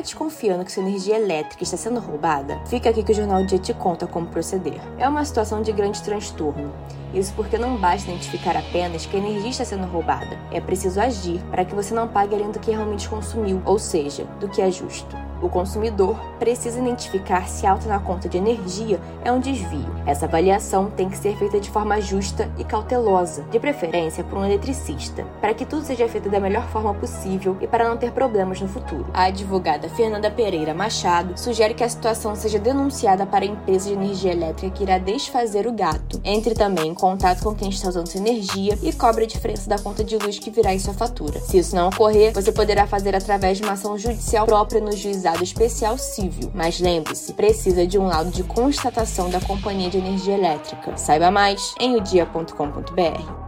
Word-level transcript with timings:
desconfiando 0.00 0.64
que 0.64 0.72
sua 0.72 0.82
energia 0.82 1.16
elétrica 1.16 1.62
está 1.62 1.76
sendo 1.76 2.00
roubada, 2.00 2.58
fica 2.66 2.90
aqui 2.90 3.02
que 3.02 3.12
o 3.12 3.14
Jornal 3.14 3.44
Dia 3.44 3.58
te 3.58 3.74
conta 3.74 4.06
como 4.06 4.26
proceder. 4.26 4.80
É 4.98 5.08
uma 5.08 5.24
situação 5.24 5.62
de 5.62 5.72
grande 5.72 6.02
transtorno. 6.02 6.72
Isso 7.12 7.32
porque 7.34 7.58
não 7.58 7.76
basta 7.76 8.10
identificar 8.10 8.56
apenas 8.56 9.06
que 9.06 9.16
a 9.16 9.20
energia 9.20 9.50
está 9.50 9.64
sendo 9.64 9.86
roubada. 9.86 10.38
É 10.50 10.60
preciso 10.60 11.00
agir 11.00 11.40
para 11.50 11.64
que 11.64 11.74
você 11.74 11.94
não 11.94 12.08
pague 12.08 12.34
além 12.34 12.50
do 12.50 12.58
que 12.58 12.70
realmente 12.70 13.08
consumiu, 13.08 13.62
ou 13.64 13.78
seja, 13.78 14.24
do 14.40 14.48
que 14.48 14.60
é 14.60 14.70
justo. 14.70 15.23
O 15.42 15.48
consumidor 15.48 16.16
precisa 16.38 16.78
identificar 16.78 17.48
se 17.48 17.66
alta 17.66 17.88
na 17.88 17.98
conta 17.98 18.28
de 18.28 18.38
energia 18.38 19.00
é 19.24 19.30
um 19.30 19.40
desvio. 19.40 19.94
Essa 20.06 20.26
avaliação 20.26 20.90
tem 20.90 21.08
que 21.08 21.18
ser 21.18 21.36
feita 21.36 21.60
de 21.60 21.70
forma 21.70 22.00
justa 22.00 22.50
e 22.58 22.64
cautelosa, 22.64 23.42
de 23.50 23.58
preferência 23.58 24.24
por 24.24 24.38
um 24.38 24.44
eletricista, 24.44 25.24
para 25.40 25.54
que 25.54 25.64
tudo 25.64 25.84
seja 25.84 26.08
feito 26.08 26.28
da 26.28 26.40
melhor 26.40 26.66
forma 26.68 26.94
possível 26.94 27.56
e 27.60 27.66
para 27.66 27.88
não 27.88 27.96
ter 27.96 28.12
problemas 28.12 28.60
no 28.60 28.68
futuro. 28.68 29.06
A 29.12 29.24
advogada 29.24 29.88
Fernanda 29.88 30.30
Pereira 30.30 30.74
Machado 30.74 31.38
sugere 31.38 31.74
que 31.74 31.84
a 31.84 31.88
situação 31.88 32.34
seja 32.34 32.58
denunciada 32.58 33.26
para 33.26 33.44
a 33.44 33.48
empresa 33.48 33.88
de 33.88 33.94
energia 33.94 34.32
elétrica 34.32 34.74
que 34.74 34.82
irá 34.82 34.98
desfazer 34.98 35.66
o 35.66 35.72
gato. 35.72 36.20
Entre 36.24 36.54
também 36.54 36.88
em 36.88 36.94
contato 36.94 37.42
com 37.42 37.54
quem 37.54 37.68
está 37.68 37.88
usando 37.88 38.08
sua 38.08 38.20
energia 38.20 38.78
e 38.82 38.92
cobre 38.92 39.24
a 39.24 39.26
diferença 39.26 39.68
da 39.68 39.78
conta 39.78 40.04
de 40.04 40.16
luz 40.16 40.38
que 40.38 40.50
virá 40.50 40.74
em 40.74 40.78
sua 40.78 40.94
fatura. 40.94 41.40
Se 41.40 41.58
isso 41.58 41.74
não 41.74 41.88
ocorrer, 41.88 42.32
você 42.32 42.52
poderá 42.52 42.86
fazer 42.86 43.14
através 43.14 43.58
de 43.58 43.64
uma 43.64 43.72
ação 43.72 43.96
judicial 43.98 44.46
própria 44.46 44.80
no 44.80 44.92
juizado 45.24 45.42
especial 45.42 45.96
civil, 45.96 46.50
mas 46.54 46.78
lembre-se, 46.80 47.32
precisa 47.32 47.86
de 47.86 47.98
um 47.98 48.06
laudo 48.06 48.30
de 48.30 48.42
constatação 48.42 49.30
da 49.30 49.40
Companhia 49.40 49.88
de 49.88 49.96
Energia 49.96 50.34
Elétrica. 50.34 50.96
Saiba 50.98 51.30
mais 51.30 51.74
em 51.80 51.96
odia.com.br. 51.96 53.43